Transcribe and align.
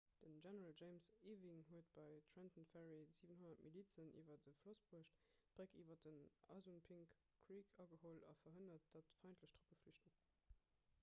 den 0.25 0.41
general 0.43 0.73
james 0.79 1.09
ewing 1.31 1.59
huet 1.67 1.89
bei 1.97 2.21
trenton 2.29 2.65
ferry 2.71 3.05
700 3.17 3.61
milizen 3.67 4.09
iwwer 4.23 4.41
de 4.47 4.55
floss 4.61 4.81
bruecht 4.89 5.15
d'bréck 5.27 5.77
iwwer 5.83 6.01
den 6.07 6.25
assunpink 6.57 7.15
creek 7.47 7.73
ageholl 7.87 8.27
a 8.33 8.37
verhënnert 8.43 8.91
datt 8.97 9.15
feindlech 9.21 9.57
truppen 9.63 9.81
flüchten 9.85 10.19